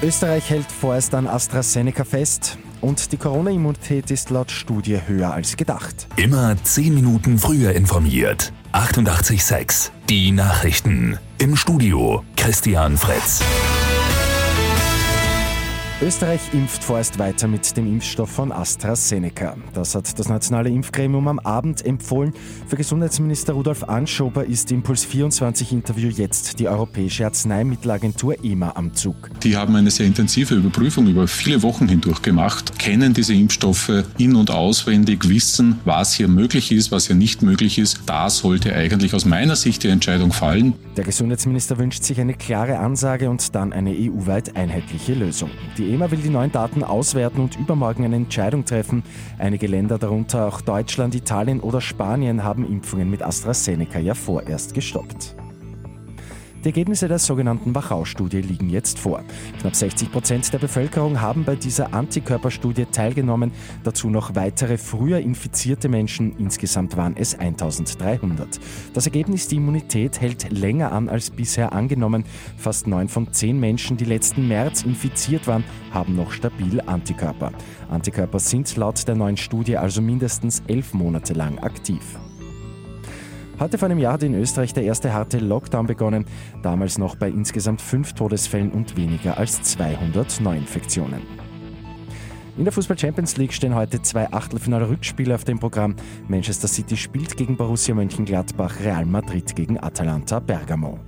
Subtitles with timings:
[0.00, 6.06] Österreich hält vorerst an AstraZeneca fest und die Corona-Immunität ist laut Studie höher als gedacht.
[6.16, 8.52] Immer 10 Minuten früher informiert.
[8.72, 11.18] 88.6 Die Nachrichten.
[11.38, 13.42] Im Studio Christian Fritz.
[16.00, 19.56] Österreich impft vorerst weiter mit dem Impfstoff von AstraZeneca.
[19.74, 22.32] Das hat das nationale Impfgremium am Abend empfohlen.
[22.68, 28.94] Für Gesundheitsminister Rudolf Anschober ist im Puls 24 Interview jetzt die Europäische Arzneimittelagentur EMA am
[28.94, 29.16] Zug.
[29.42, 34.36] Die haben eine sehr intensive Überprüfung über viele Wochen hindurch gemacht, kennen diese Impfstoffe in-
[34.36, 38.02] und auswendig, wissen, was hier möglich ist, was hier nicht möglich ist.
[38.06, 40.74] Da sollte eigentlich aus meiner Sicht die Entscheidung fallen.
[40.96, 45.50] Der Gesundheitsminister wünscht sich eine klare Ansage und dann eine EU-weit einheitliche Lösung.
[45.76, 49.02] Die EMA will die neuen Daten auswerten und übermorgen eine Entscheidung treffen.
[49.38, 55.34] Einige Länder, darunter auch Deutschland, Italien oder Spanien, haben Impfungen mit AstraZeneca ja vorerst gestoppt.
[56.64, 59.22] Die Ergebnisse der sogenannten Wachau-Studie liegen jetzt vor.
[59.60, 63.52] Knapp 60 Prozent der Bevölkerung haben bei dieser Antikörperstudie teilgenommen,
[63.84, 68.58] dazu noch weitere früher infizierte Menschen, insgesamt waren es 1300.
[68.92, 72.24] Das Ergebnis, die Immunität hält länger an als bisher angenommen.
[72.56, 77.52] Fast neun von zehn Menschen, die letzten März infiziert waren, haben noch stabil Antikörper.
[77.88, 82.18] Antikörper sind laut der neuen Studie also mindestens elf Monate lang aktiv.
[83.60, 86.26] Heute vor einem Jahr in Österreich der erste harte Lockdown begonnen,
[86.62, 91.22] damals noch bei insgesamt fünf Todesfällen und weniger als 200 Neuinfektionen.
[92.56, 95.96] In der Fußball Champions League stehen heute zwei Achtelfinale-Rückspiele auf dem Programm.
[96.28, 101.00] Manchester City spielt gegen Borussia Mönchengladbach, Real Madrid gegen Atalanta Bergamo.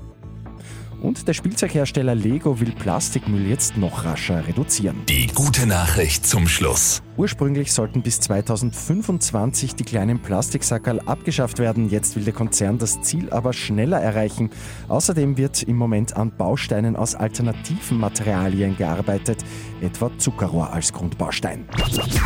[1.00, 5.02] Und der Spielzeughersteller Lego will Plastikmüll jetzt noch rascher reduzieren.
[5.08, 7.02] Die gute Nachricht zum Schluss.
[7.16, 11.90] Ursprünglich sollten bis 2025 die kleinen Plastiksackerl abgeschafft werden.
[11.90, 14.50] Jetzt will der Konzern das Ziel aber schneller erreichen.
[14.88, 19.44] Außerdem wird im Moment an Bausteinen aus alternativen Materialien gearbeitet,
[19.82, 21.66] etwa Zuckerrohr als Grundbaustein.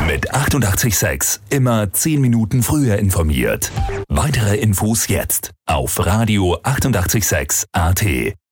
[0.06, 3.72] Mit 886 immer 10 Minuten früher informiert.
[4.08, 8.34] Weitere Infos jetzt auf Radio 886 AT.